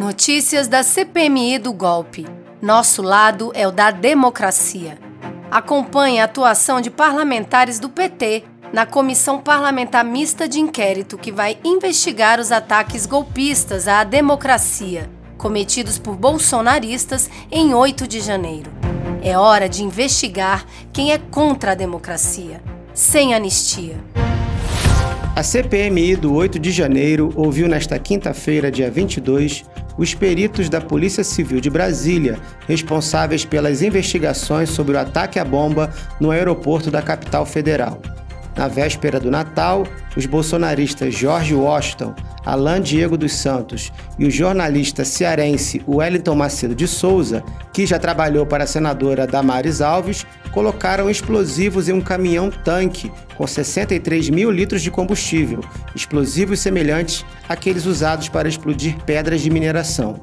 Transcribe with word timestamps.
Notícias 0.00 0.66
da 0.66 0.82
CPMI 0.82 1.58
do 1.58 1.74
golpe. 1.74 2.26
Nosso 2.62 3.02
lado 3.02 3.52
é 3.54 3.68
o 3.68 3.70
da 3.70 3.90
democracia. 3.90 4.98
Acompanhe 5.50 6.20
a 6.20 6.24
atuação 6.24 6.80
de 6.80 6.90
parlamentares 6.90 7.78
do 7.78 7.90
PT 7.90 8.44
na 8.72 8.86
Comissão 8.86 9.38
Parlamentar 9.38 10.02
Mista 10.02 10.48
de 10.48 10.58
Inquérito 10.58 11.18
que 11.18 11.30
vai 11.30 11.58
investigar 11.62 12.40
os 12.40 12.50
ataques 12.50 13.04
golpistas 13.04 13.86
à 13.86 14.02
democracia 14.02 15.10
cometidos 15.36 15.98
por 15.98 16.16
bolsonaristas 16.16 17.28
em 17.52 17.74
8 17.74 18.08
de 18.08 18.20
janeiro. 18.20 18.72
É 19.22 19.36
hora 19.36 19.68
de 19.68 19.84
investigar 19.84 20.64
quem 20.94 21.12
é 21.12 21.18
contra 21.18 21.72
a 21.72 21.74
democracia, 21.74 22.62
sem 22.94 23.34
anistia. 23.34 23.96
A 25.40 25.42
CPMI 25.42 26.16
do 26.16 26.34
8 26.34 26.58
de 26.58 26.70
janeiro 26.70 27.32
ouviu 27.34 27.66
nesta 27.66 27.98
quinta-feira, 27.98 28.70
dia 28.70 28.90
22, 28.90 29.64
os 30.00 30.14
peritos 30.14 30.70
da 30.70 30.80
Polícia 30.80 31.22
Civil 31.22 31.60
de 31.60 31.68
Brasília, 31.68 32.38
responsáveis 32.66 33.44
pelas 33.44 33.82
investigações 33.82 34.70
sobre 34.70 34.96
o 34.96 34.98
ataque 34.98 35.38
à 35.38 35.44
bomba 35.44 35.92
no 36.18 36.30
aeroporto 36.30 36.90
da 36.90 37.02
capital 37.02 37.44
federal. 37.44 38.00
Na 38.60 38.68
véspera 38.68 39.18
do 39.18 39.30
Natal, 39.30 39.86
os 40.14 40.26
bolsonaristas 40.26 41.14
Jorge 41.14 41.54
Washington, 41.54 42.14
Alain 42.44 42.82
Diego 42.82 43.16
dos 43.16 43.32
Santos 43.32 43.90
e 44.18 44.26
o 44.26 44.30
jornalista 44.30 45.02
cearense 45.02 45.82
Wellington 45.88 46.34
Macedo 46.34 46.74
de 46.74 46.86
Souza, 46.86 47.42
que 47.72 47.86
já 47.86 47.98
trabalhou 47.98 48.44
para 48.44 48.64
a 48.64 48.66
senadora 48.66 49.26
Damares 49.26 49.80
Alves, 49.80 50.26
colocaram 50.52 51.08
explosivos 51.08 51.88
em 51.88 51.94
um 51.94 52.02
caminhão-tanque 52.02 53.10
com 53.34 53.46
63 53.46 54.28
mil 54.28 54.50
litros 54.50 54.82
de 54.82 54.90
combustível, 54.90 55.60
explosivos 55.96 56.60
semelhantes 56.60 57.24
àqueles 57.48 57.86
usados 57.86 58.28
para 58.28 58.46
explodir 58.46 58.94
pedras 59.06 59.40
de 59.40 59.48
mineração. 59.48 60.20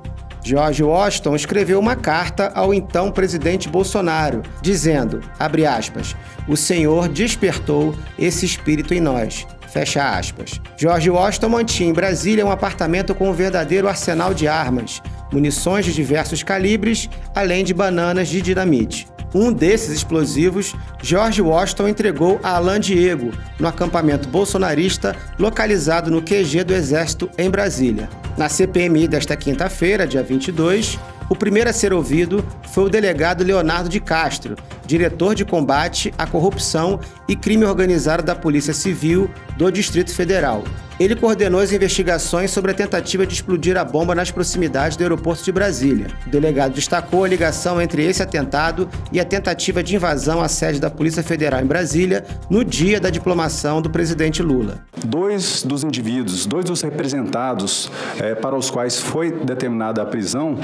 George 0.48 0.82
Washington 0.82 1.36
escreveu 1.36 1.78
uma 1.78 1.94
carta 1.94 2.54
ao 2.56 2.74
então 2.74 3.12
presidente 3.12 3.68
Bolsonaro, 3.68 4.42
dizendo, 4.62 5.20
aspas, 5.38 6.16
o 6.48 6.56
Senhor 6.56 7.10
despertou 7.10 7.94
esse 8.18 8.46
espírito 8.46 8.94
em 8.94 9.02
nós. 9.02 9.46
Fecha 9.68 10.18
aspas. 10.18 10.62
George 10.78 11.10
Washington 11.10 11.50
mantinha 11.50 11.90
em 11.90 11.94
Brasília 11.94 12.46
um 12.46 12.52
apartamento 12.52 13.14
com 13.14 13.30
um 13.30 13.34
verdadeiro 13.34 13.90
arsenal 13.90 14.34
de 14.34 14.48
armas, 14.48 15.02
munições 15.34 15.84
de 15.84 15.92
diversos 15.92 16.44
calibres, 16.44 17.10
além 17.36 17.66
de 17.66 17.74
bananas 17.74 18.30
de 18.30 18.42
dinamite. 18.42 19.06
Um 19.36 19.52
desses 19.52 19.98
explosivos, 19.98 20.74
George 21.04 21.42
Washington 21.42 21.90
entregou 21.90 22.40
a 22.42 22.56
Alain 22.56 22.80
Diego, 22.80 23.34
no 23.60 23.68
acampamento 23.68 24.30
bolsonarista 24.30 25.14
localizado 25.38 26.10
no 26.10 26.22
QG 26.22 26.64
do 26.64 26.74
Exército 26.74 27.30
em 27.38 27.50
Brasília. 27.50 28.08
Na 28.38 28.48
CPMI 28.48 29.08
desta 29.08 29.36
quinta-feira, 29.36 30.06
dia 30.06 30.22
22, 30.22 31.00
o 31.28 31.36
primeiro 31.36 31.72
a 31.72 31.74
ser 31.74 31.92
ouvido 31.92 32.46
foi 32.72 32.84
o 32.84 32.90
delegado 32.90 33.44
Leonardo 33.44 33.90
de 33.90 34.00
Castro, 34.00 34.56
diretor 34.86 35.34
de 35.34 35.44
combate 35.44 36.14
à 36.20 36.28
corrupção 36.28 37.00
e 37.28 37.36
crime 37.36 37.66
organizado 37.66 38.22
da 38.22 38.36
Polícia 38.36 38.76
Civil 38.76 39.28
do 39.58 39.72
Distrito 39.72 40.14
Federal. 40.14 40.64
Ele 41.00 41.16
coordenou 41.16 41.62
as 41.62 41.72
investigações 41.72 42.50
sobre 42.50 42.72
a 42.72 42.74
tentativa 42.74 43.26
de 43.26 43.34
explodir 43.34 43.78
a 43.78 43.86
bomba 43.86 44.16
nas 44.16 44.32
proximidades 44.32 44.98
do 44.98 45.04
aeroporto 45.04 45.44
de 45.44 45.52
Brasília. 45.52 46.08
O 46.26 46.30
delegado 46.30 46.74
destacou 46.74 47.24
a 47.24 47.28
ligação 47.28 47.80
entre 47.80 48.04
esse 48.04 48.24
atentado 48.24 48.90
e 49.12 49.20
a 49.20 49.26
tentativa 49.26 49.84
de 49.84 49.96
invasão 49.96 50.42
à 50.42 50.48
sede 50.48 50.80
da 50.80 50.90
Polícia 50.90 51.22
Federal 51.22 51.62
em 51.62 51.68
Brasília 51.68 52.26
no 52.50 52.64
dia 52.64 53.00
da 53.00 53.12
diplomação 53.12 53.80
do 53.80 53.92
presidente 53.92 54.42
Lula. 54.42 54.86
Dois 55.06 55.62
dos 55.62 55.84
indivíduos, 55.84 56.48
dois 56.48 56.66
dos 56.66 56.82
representados 56.82 57.92
é, 58.20 58.34
para 58.34 58.56
os 58.56 58.72
quais 58.72 59.00
foi 59.00 59.32
determinada 59.32 60.02
a 60.02 60.06
prisão, 60.06 60.58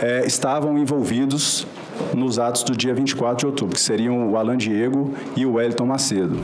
é, 0.00 0.26
estavam 0.26 0.78
envolvidos 0.78 1.66
nos 2.14 2.38
atos 2.38 2.62
do 2.62 2.76
dia 2.76 2.94
24 2.94 3.38
de 3.38 3.46
outubro, 3.46 3.74
que 3.74 3.80
seriam 3.80 4.30
o 4.30 4.36
Alan 4.36 4.56
Diego 4.56 5.14
e 5.36 5.44
o 5.44 5.54
Wellington 5.54 5.86
Macedo. 5.86 6.38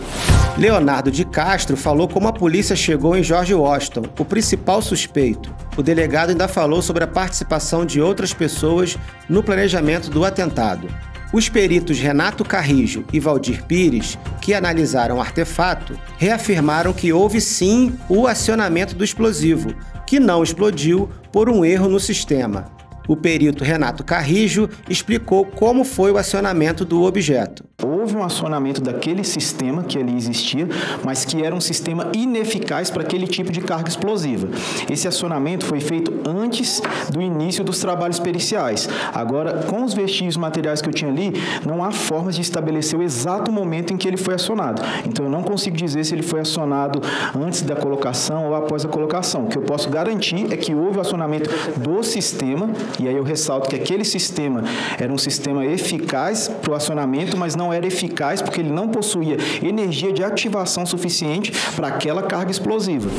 Leonardo 0.57 1.11
de 1.11 1.25
Castro 1.25 1.77
falou 1.77 2.07
como 2.07 2.29
a 2.29 2.33
polícia 2.33 2.77
chegou 2.77 3.17
em 3.17 3.23
George 3.23 3.55
Washington, 3.55 4.03
o 4.19 4.25
principal 4.25 4.81
suspeito. 4.81 5.55
O 5.77 5.83
delegado 5.83 6.31
ainda 6.31 6.47
falou 6.47 6.81
sobre 6.81 7.05
a 7.05 7.09
participação 7.09 7.85
de 7.85 8.01
outras 8.01 8.33
pessoas 8.33 8.97
no 9.29 9.43
planejamento 9.43 10.11
do 10.11 10.25
atentado. 10.25 10.89
Os 11.33 11.49
peritos 11.49 11.99
Renato 11.99 12.45
Carrijo 12.45 13.05
e 13.13 13.19
Valdir 13.19 13.65
Pires, 13.65 14.17
que 14.41 14.55
analisaram 14.55 15.17
o 15.17 15.21
artefato, 15.21 15.99
reafirmaram 16.17 16.93
que 16.93 17.13
houve 17.13 17.41
sim 17.41 17.99
o 18.09 18.29
acionamento 18.29 18.95
do 18.95 19.03
explosivo, 19.03 19.75
que 20.07 20.21
não 20.21 20.45
explodiu 20.45 21.11
por 21.33 21.51
um 21.51 21.65
erro 21.65 21.89
no 21.89 21.99
sistema. 21.99 22.67
O 23.07 23.17
perito 23.17 23.65
Renato 23.65 24.03
Carrijo 24.03 24.69
explicou 24.89 25.45
como 25.45 25.85
foi 25.85 26.11
o 26.11 26.19
acionamento 26.19 26.85
do 26.85 27.03
objeto 27.03 27.65
houve 28.05 28.17
um 28.17 28.23
acionamento 28.23 28.81
daquele 28.81 29.25
sistema 29.25 29.83
que 29.83 29.99
ali 29.99 30.17
existia, 30.17 30.69
mas 31.03 31.25
que 31.25 31.43
era 31.43 31.55
um 31.55 31.61
sistema 31.61 32.11
ineficaz 32.15 32.91
para 32.91 33.03
aquele 33.03 33.27
tipo 33.27 33.51
de 33.51 33.61
carga 33.61 33.89
explosiva. 33.89 34.49
Esse 34.91 35.09
acionamento 35.09 35.65
foi 35.65 35.81
feito 35.81 36.13
antes 36.29 36.83
do 37.11 37.21
início 37.21 37.65
dos 37.65 37.79
trabalhos 37.81 38.19
periciais. 38.19 38.89
Agora, 39.13 39.65
com 39.65 39.85
os 39.85 39.95
vestígios 39.95 40.37
materiais 40.37 40.83
que 40.83 40.89
eu 40.89 40.93
tinha 40.93 41.11
ali, 41.11 41.33
não 41.65 41.83
há 41.83 41.91
formas 41.91 42.35
de 42.35 42.43
estabelecer 42.43 42.99
o 42.99 43.03
exato 43.03 43.51
momento 43.51 43.93
em 43.93 43.97
que 43.97 44.07
ele 44.07 44.17
foi 44.17 44.35
acionado. 44.35 44.83
Então, 45.07 45.25
eu 45.25 45.31
não 45.31 45.43
consigo 45.43 45.77
dizer 45.77 46.05
se 46.05 46.15
ele 46.15 46.23
foi 46.23 46.41
acionado 46.41 47.01
antes 47.35 47.63
da 47.63 47.75
colocação 47.75 48.49
ou 48.49 48.55
após 48.55 48.85
a 48.85 48.89
colocação. 48.89 49.45
O 49.45 49.49
que 49.49 49.57
eu 49.57 49.63
posso 49.63 49.89
garantir 49.89 50.53
é 50.53 50.57
que 50.57 50.75
houve 50.75 50.99
o 50.99 51.01
acionamento 51.01 51.51
do 51.79 52.03
sistema, 52.03 52.69
e 53.03 53.09
aí 53.09 53.17
eu 53.17 53.23
ressalto 53.23 53.69
que 53.69 53.77
aquele 53.77 54.05
sistema 54.05 54.65
era 54.99 55.13
um 55.13 55.19
sistema 55.19 55.65
eficaz 55.65 56.49
para 56.49 56.73
o 56.73 56.75
acionamento, 56.75 57.37
mas 57.37 57.55
não 57.55 57.73
era 57.73 57.87
eficaz 57.87 58.41
porque 58.41 58.61
ele 58.61 58.71
não 58.71 58.89
possuía 58.89 59.37
energia 59.63 60.13
de 60.13 60.23
ativação 60.23 60.87
suficiente 60.87 61.53
para 61.75 61.89
aquela 61.89 62.23
carga 62.23 62.51
explosiva. 62.51 63.11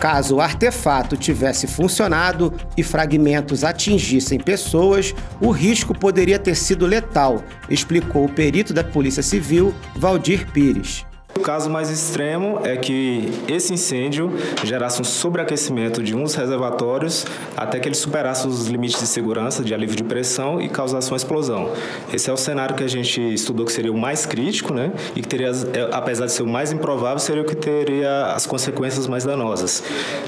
Caso 0.00 0.36
o 0.36 0.40
artefato 0.40 1.16
tivesse 1.16 1.66
funcionado 1.66 2.52
e 2.76 2.82
fragmentos 2.82 3.64
atingissem 3.64 4.38
pessoas, 4.38 5.14
o 5.40 5.50
risco 5.50 5.96
poderia 5.96 6.38
ter 6.38 6.54
sido 6.54 6.86
letal, 6.86 7.42
explicou 7.68 8.24
o 8.24 8.28
perito 8.28 8.72
da 8.72 8.84
Polícia 8.84 9.22
Civil, 9.22 9.74
Valdir 9.96 10.50
Pires. 10.52 11.11
O 11.34 11.40
caso 11.40 11.70
mais 11.70 11.90
extremo 11.90 12.60
é 12.62 12.76
que 12.76 13.32
esse 13.48 13.72
incêndio 13.72 14.32
gerasse 14.62 15.00
um 15.00 15.04
sobreaquecimento 15.04 16.02
de 16.02 16.14
uns 16.14 16.34
reservatórios 16.34 17.26
até 17.56 17.80
que 17.80 17.88
ele 17.88 17.94
superasse 17.94 18.46
os 18.46 18.68
limites 18.68 19.00
de 19.00 19.06
segurança, 19.06 19.64
de 19.64 19.74
alívio 19.74 19.96
de 19.96 20.04
pressão 20.04 20.60
e 20.60 20.68
causasse 20.68 21.10
uma 21.10 21.16
explosão. 21.16 21.72
Esse 22.12 22.28
é 22.28 22.32
o 22.32 22.36
cenário 22.36 22.76
que 22.76 22.84
a 22.84 22.88
gente 22.88 23.20
estudou 23.32 23.64
que 23.64 23.72
seria 23.72 23.90
o 23.90 23.98
mais 23.98 24.26
crítico, 24.26 24.74
né? 24.74 24.92
E 25.16 25.22
que 25.22 25.26
teria, 25.26 25.48
é, 25.48 25.88
apesar 25.92 26.26
de 26.26 26.32
ser 26.32 26.42
o 26.42 26.46
mais 26.46 26.70
improvável, 26.70 27.18
seria 27.18 27.42
o 27.42 27.46
que 27.46 27.56
teria 27.56 28.26
as 28.26 28.46
consequências 28.46 29.06
mais 29.06 29.24
danosas. 29.24 29.82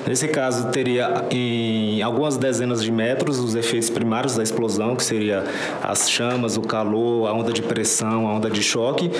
Nesse 0.06 0.26
caso, 0.28 0.68
teria 0.70 1.26
em 1.30 2.02
algumas 2.02 2.36
dezenas 2.36 2.82
de 2.82 2.90
metros 2.90 3.38
os 3.38 3.54
efeitos 3.54 3.90
primários 3.90 4.34
da 4.34 4.42
explosão, 4.42 4.96
que 4.96 5.04
seria 5.04 5.44
as 5.82 6.10
chamas, 6.10 6.56
o 6.56 6.62
calor, 6.62 7.28
a 7.28 7.32
onda 7.32 7.52
de 7.52 7.62
pressão, 7.62 8.26
a 8.26 8.32
onda 8.32 8.50
de 8.50 8.62
choque, 8.62 9.10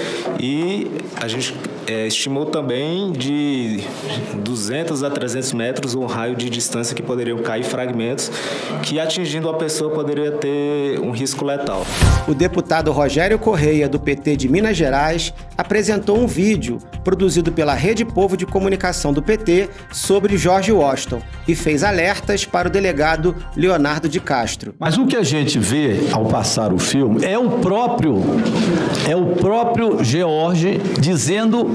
e 0.40 0.90
a 1.20 1.28
gente 1.28 1.54
é, 1.86 2.06
estimou 2.06 2.46
também 2.46 3.12
de 3.12 3.80
200 4.42 5.02
a 5.02 5.10
300 5.10 5.52
metros 5.52 5.94
o 5.94 6.04
raio 6.06 6.34
de 6.34 6.48
distância 6.48 6.94
que 6.94 7.02
poderiam 7.02 7.38
cair 7.38 7.64
fragmentos, 7.64 8.30
que 8.82 8.98
atingindo 8.98 9.48
a 9.48 9.54
pessoa 9.54 9.90
poderia 9.90 10.32
ter 10.32 10.98
um 11.00 11.10
risco 11.10 11.44
letal. 11.44 11.86
O 12.26 12.34
deputado 12.34 12.90
Rogério 12.90 13.38
Correia, 13.38 13.88
do 13.88 13.98
PT 13.98 14.36
de 14.36 14.48
Minas 14.48 14.76
Gerais, 14.76 15.32
apresentou 15.56 16.18
um 16.18 16.26
vídeo 16.26 16.78
produzido 17.02 17.52
pela 17.52 17.74
Rede 17.74 18.04
Povo 18.04 18.36
de 18.36 18.46
Comunicação 18.46 19.12
do 19.12 19.22
PT 19.22 19.68
sobre 19.92 20.36
George 20.36 20.72
Washington 20.72 21.20
e 21.46 21.54
fez 21.54 21.84
alertas 21.84 22.44
para 22.44 22.68
o 22.68 22.70
delegado 22.70 23.36
Leonardo 23.56 24.08
de 24.08 24.20
Castro. 24.20 24.74
Mas 24.78 24.96
o 24.96 25.06
que 25.06 25.16
a 25.16 25.22
gente 25.22 25.58
vê 25.58 26.08
ao 26.12 26.24
passar 26.24 26.72
o 26.72 26.78
filme 26.78 27.24
é 27.24 27.38
o 27.38 27.50
próprio 27.58 28.22
é 29.08 29.14
o 29.14 29.26
próprio 29.36 30.02
George 30.02 30.80
dizendo 30.98 31.73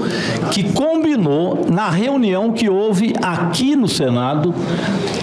que 0.50 0.72
combinou 0.72 1.66
na 1.70 1.88
reunião 1.88 2.52
que 2.52 2.68
houve 2.68 3.14
aqui 3.22 3.76
no 3.76 3.88
Senado 3.88 4.54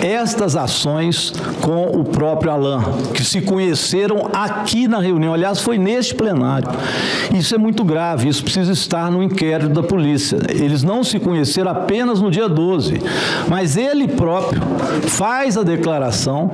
estas 0.01 0.55
ações 0.55 1.33
com 1.61 1.85
o 1.99 2.03
próprio 2.03 2.51
Alain, 2.51 2.83
que 3.13 3.23
se 3.23 3.41
conheceram 3.41 4.29
aqui 4.33 4.87
na 4.87 4.99
reunião. 4.99 5.33
Aliás, 5.33 5.59
foi 5.59 5.77
neste 5.77 6.15
plenário. 6.15 6.69
Isso 7.33 7.55
é 7.55 7.57
muito 7.57 7.83
grave, 7.83 8.29
isso 8.29 8.43
precisa 8.43 8.71
estar 8.71 9.11
no 9.11 9.21
inquérito 9.21 9.69
da 9.69 9.83
polícia. 9.83 10.39
Eles 10.49 10.83
não 10.83 11.03
se 11.03 11.19
conheceram 11.19 11.71
apenas 11.71 12.21
no 12.21 12.29
dia 12.29 12.47
12, 12.47 13.01
mas 13.47 13.77
ele 13.77 14.07
próprio 14.07 14.61
faz 15.07 15.57
a 15.57 15.63
declaração 15.63 16.51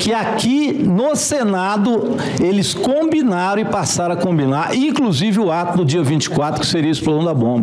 que 0.00 0.12
aqui 0.12 0.72
no 0.72 1.14
Senado 1.16 2.16
eles 2.40 2.74
combinaram 2.74 3.60
e 3.60 3.64
passaram 3.64 4.14
a 4.14 4.16
combinar, 4.16 4.74
inclusive 4.76 5.40
o 5.40 5.50
ato 5.50 5.78
do 5.78 5.84
dia 5.84 6.02
24, 6.02 6.60
que 6.60 6.66
seria 6.66 6.90
a 6.90 6.92
explosão 6.92 7.24
da 7.24 7.34
bomba. 7.34 7.55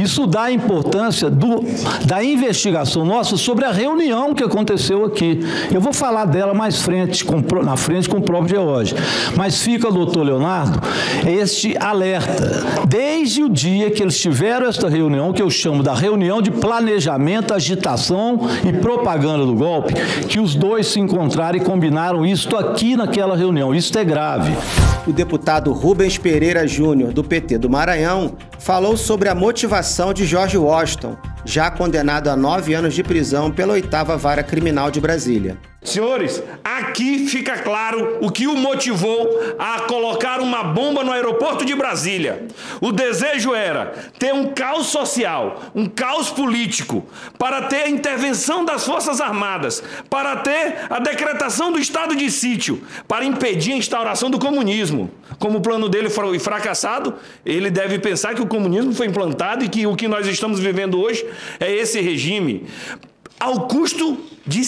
Isso 0.00 0.26
dá 0.26 0.44
a 0.44 0.52
importância 0.52 1.30
do, 1.30 1.64
da 2.04 2.22
investigação 2.22 3.04
nossa 3.04 3.36
sobre 3.36 3.64
a 3.64 3.70
reunião 3.70 4.34
que 4.34 4.42
aconteceu 4.42 5.04
aqui. 5.04 5.40
Eu 5.72 5.80
vou 5.80 5.92
falar 5.92 6.24
dela 6.24 6.54
mais 6.54 6.82
frente, 6.82 7.24
com, 7.24 7.42
na 7.62 7.76
frente 7.76 8.08
com 8.08 8.18
o 8.18 8.22
próprio 8.22 8.56
George. 8.56 8.94
Mas 9.36 9.62
fica, 9.62 9.90
doutor 9.90 10.22
Leonardo, 10.22 10.80
este 11.26 11.76
alerta. 11.78 12.64
Desde 12.86 13.42
o 13.42 13.48
dia 13.48 13.90
que 13.90 14.02
eles 14.02 14.18
tiveram 14.18 14.66
esta 14.66 14.88
reunião, 14.88 15.32
que 15.32 15.42
eu 15.42 15.50
chamo 15.50 15.82
da 15.82 15.94
reunião 15.94 16.40
de 16.40 16.50
planejamento, 16.50 17.54
agitação 17.54 18.40
e 18.64 18.72
propaganda 18.72 19.44
do 19.44 19.54
golpe, 19.54 19.94
que 20.28 20.40
os 20.40 20.54
dois 20.54 20.86
se 20.86 21.00
encontraram 21.00 21.58
e 21.58 21.60
combinaram 21.60 22.24
isto 22.24 22.56
aqui 22.56 22.96
naquela 22.96 23.36
reunião. 23.36 23.74
Isso 23.74 23.96
é 23.98 24.04
grave. 24.04 24.52
O 25.06 25.12
deputado 25.12 25.72
Rubens 25.72 26.16
Pereira 26.16 26.66
Júnior, 26.66 27.12
do 27.12 27.22
PT 27.22 27.58
do 27.58 27.68
Maranhão, 27.68 28.32
falou 28.58 28.96
sobre 29.04 29.28
a 29.28 29.34
motivação 29.34 30.14
de 30.14 30.24
Jorge 30.24 30.56
Washington, 30.56 31.14
já 31.44 31.70
condenado 31.70 32.28
a 32.28 32.36
nove 32.36 32.72
anos 32.72 32.94
de 32.94 33.02
prisão 33.02 33.50
pela 33.50 33.74
oitava 33.74 34.16
vara 34.16 34.42
criminal 34.42 34.90
de 34.90 34.98
Brasília. 34.98 35.58
Senhores, 35.84 36.42
aqui 36.64 37.28
fica 37.28 37.58
claro 37.58 38.16
o 38.22 38.30
que 38.30 38.46
o 38.46 38.56
motivou 38.56 39.28
a 39.58 39.80
colocar 39.80 40.40
uma 40.40 40.64
bomba 40.64 41.04
no 41.04 41.12
aeroporto 41.12 41.62
de 41.62 41.74
Brasília. 41.74 42.46
O 42.80 42.90
desejo 42.90 43.54
era 43.54 43.92
ter 44.18 44.32
um 44.32 44.54
caos 44.54 44.86
social, 44.86 45.60
um 45.74 45.84
caos 45.84 46.30
político, 46.30 47.06
para 47.38 47.64
ter 47.66 47.82
a 47.82 47.88
intervenção 47.90 48.64
das 48.64 48.86
Forças 48.86 49.20
Armadas, 49.20 49.82
para 50.08 50.36
ter 50.36 50.86
a 50.88 50.98
decretação 51.00 51.70
do 51.70 51.78
estado 51.78 52.16
de 52.16 52.30
sítio, 52.30 52.82
para 53.06 53.26
impedir 53.26 53.74
a 53.74 53.76
instauração 53.76 54.30
do 54.30 54.38
comunismo. 54.38 55.10
Como 55.38 55.58
o 55.58 55.60
plano 55.60 55.86
dele 55.86 56.08
foi 56.08 56.38
fracassado, 56.38 57.14
ele 57.44 57.68
deve 57.68 57.98
pensar 57.98 58.34
que 58.34 58.40
o 58.40 58.46
comunismo 58.46 58.94
foi 58.94 59.06
implantado 59.06 59.62
e 59.62 59.68
que 59.68 59.86
o 59.86 59.94
que 59.94 60.08
nós 60.08 60.26
estamos 60.26 60.58
vivendo 60.58 60.98
hoje 60.98 61.26
é 61.60 61.70
esse 61.70 62.00
regime, 62.00 62.64
ao 63.38 63.68
custo 63.68 64.18
de 64.46 64.62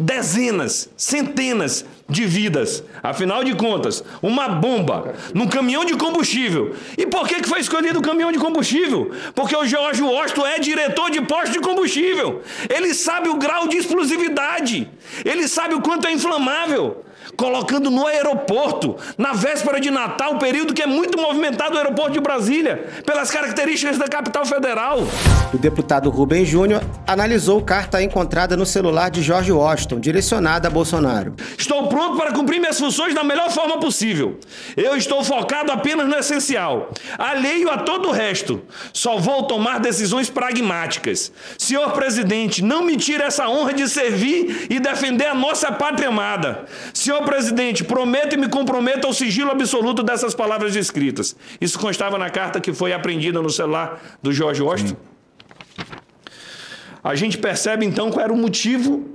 dezenas, 0.00 0.88
centenas 0.96 1.84
de 2.08 2.24
vidas. 2.24 2.82
Afinal 3.02 3.44
de 3.44 3.54
contas, 3.54 4.02
uma 4.22 4.48
bomba 4.48 5.14
num 5.34 5.46
caminhão 5.46 5.84
de 5.84 5.94
combustível. 5.94 6.74
E 6.96 7.06
por 7.06 7.28
que 7.28 7.46
foi 7.46 7.60
escolhido 7.60 7.98
o 7.98 8.02
caminhão 8.02 8.32
de 8.32 8.38
combustível? 8.38 9.10
Porque 9.34 9.54
o 9.54 9.66
George 9.66 10.02
Washington 10.02 10.46
é 10.46 10.58
diretor 10.58 11.10
de 11.10 11.20
posto 11.20 11.52
de 11.52 11.60
combustível. 11.60 12.42
Ele 12.74 12.94
sabe 12.94 13.28
o 13.28 13.36
grau 13.36 13.68
de 13.68 13.76
explosividade. 13.76 14.88
Ele 15.22 15.46
sabe 15.46 15.74
o 15.74 15.82
quanto 15.82 16.08
é 16.08 16.12
inflamável 16.12 17.04
colocando 17.36 17.90
no 17.90 18.06
aeroporto, 18.06 18.96
na 19.16 19.32
véspera 19.32 19.80
de 19.80 19.90
Natal, 19.90 20.38
período 20.38 20.74
que 20.74 20.82
é 20.82 20.86
muito 20.86 21.20
movimentado 21.20 21.74
o 21.74 21.78
aeroporto 21.78 22.12
de 22.12 22.20
Brasília, 22.20 22.88
pelas 23.04 23.30
características 23.30 23.98
da 23.98 24.08
capital 24.08 24.44
federal. 24.44 24.98
O 25.52 25.58
deputado 25.58 26.10
Rubem 26.10 26.44
Júnior 26.44 26.82
analisou 27.06 27.60
carta 27.62 28.02
encontrada 28.02 28.56
no 28.56 28.66
celular 28.66 29.10
de 29.10 29.22
George 29.22 29.50
Washington, 29.50 29.98
direcionada 30.00 30.68
a 30.68 30.70
Bolsonaro. 30.70 31.34
Estou 31.58 31.88
pronto 31.88 32.16
para 32.16 32.32
cumprir 32.32 32.60
minhas 32.60 32.78
funções 32.78 33.14
da 33.14 33.24
melhor 33.24 33.50
forma 33.50 33.78
possível. 33.78 34.38
Eu 34.76 34.96
estou 34.96 35.24
focado 35.24 35.72
apenas 35.72 36.08
no 36.08 36.16
essencial, 36.16 36.90
alheio 37.18 37.70
a 37.70 37.78
todo 37.78 38.08
o 38.08 38.12
resto. 38.12 38.62
Só 38.92 39.18
vou 39.18 39.44
tomar 39.44 39.80
decisões 39.80 40.30
pragmáticas. 40.30 41.32
Senhor 41.58 41.90
presidente, 41.92 42.62
não 42.62 42.84
me 42.84 42.96
tire 42.96 43.22
essa 43.22 43.48
honra 43.48 43.72
de 43.72 43.88
servir 43.88 44.66
e 44.70 44.78
defender 44.78 45.26
a 45.26 45.34
nossa 45.34 45.72
pátria 45.72 46.08
amada. 46.08 46.64
Senhor 46.92 47.19
Senhor 47.20 47.24
presidente, 47.24 47.84
prometo 47.84 48.34
e 48.34 48.36
me 48.36 48.48
comprometo 48.48 49.06
ao 49.06 49.12
sigilo 49.12 49.50
absoluto 49.50 50.02
dessas 50.02 50.34
palavras 50.34 50.74
escritas. 50.74 51.36
Isso 51.60 51.78
constava 51.78 52.16
na 52.16 52.30
carta 52.30 52.60
que 52.60 52.72
foi 52.72 52.92
apreendida 52.92 53.40
no 53.42 53.50
celular 53.50 54.00
do 54.22 54.32
George 54.32 54.62
Washington. 54.62 54.96
Sim. 54.96 55.84
A 57.02 57.14
gente 57.14 57.38
percebe 57.38 57.84
então 57.84 58.10
qual 58.10 58.24
era 58.24 58.32
o 58.32 58.36
motivo 58.36 59.06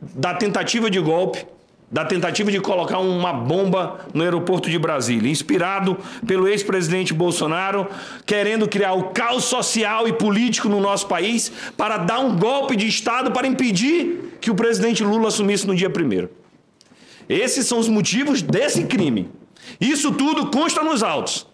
da 0.00 0.34
tentativa 0.34 0.90
de 0.90 0.98
golpe, 0.98 1.46
da 1.90 2.04
tentativa 2.04 2.50
de 2.50 2.60
colocar 2.60 2.98
uma 2.98 3.32
bomba 3.32 4.00
no 4.12 4.22
aeroporto 4.22 4.68
de 4.68 4.78
Brasília, 4.78 5.30
inspirado 5.30 5.96
pelo 6.26 6.46
ex-presidente 6.48 7.14
Bolsonaro, 7.14 7.88
querendo 8.26 8.68
criar 8.68 8.92
o 8.92 9.04
caos 9.04 9.44
social 9.44 10.06
e 10.06 10.12
político 10.12 10.68
no 10.68 10.80
nosso 10.80 11.06
país 11.06 11.50
para 11.76 11.96
dar 11.96 12.18
um 12.18 12.36
golpe 12.36 12.76
de 12.76 12.86
Estado 12.86 13.30
para 13.30 13.46
impedir 13.46 14.36
que 14.40 14.50
o 14.50 14.54
presidente 14.54 15.02
Lula 15.02 15.28
assumisse 15.28 15.66
no 15.66 15.74
dia 15.74 15.90
primeiro. 15.90 16.30
Esses 17.28 17.66
são 17.66 17.78
os 17.78 17.88
motivos 17.88 18.40
desse 18.40 18.84
crime. 18.84 19.30
Isso 19.78 20.12
tudo 20.12 20.50
consta 20.50 20.82
nos 20.82 21.02
autos. 21.02 21.46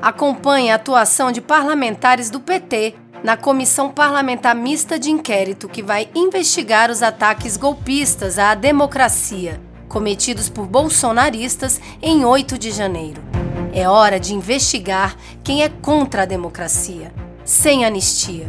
Acompanhe 0.00 0.70
a 0.70 0.76
atuação 0.76 1.30
de 1.30 1.42
parlamentares 1.42 2.30
do 2.30 2.40
PT 2.40 2.94
na 3.22 3.36
Comissão 3.36 3.90
Parlamentar 3.90 4.54
Mista 4.54 4.98
de 4.98 5.10
Inquérito 5.10 5.68
que 5.68 5.82
vai 5.82 6.08
investigar 6.14 6.90
os 6.90 7.02
ataques 7.02 7.58
golpistas 7.58 8.38
à 8.38 8.54
democracia 8.54 9.60
cometidos 9.88 10.48
por 10.48 10.66
bolsonaristas 10.66 11.80
em 12.02 12.24
8 12.24 12.58
de 12.58 12.70
janeiro. 12.70 13.35
É 13.76 13.86
hora 13.86 14.18
de 14.18 14.32
investigar 14.32 15.14
quem 15.44 15.62
é 15.62 15.68
contra 15.68 16.22
a 16.22 16.24
democracia, 16.24 17.12
sem 17.44 17.84
anistia. 17.84 18.46